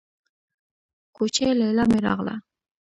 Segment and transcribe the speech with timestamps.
[1.15, 2.35] کوچۍ ليلا مې راغله.